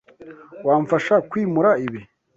Wamfasha 0.67 1.15
kwimura 1.29 1.71
ibi? 1.85 1.99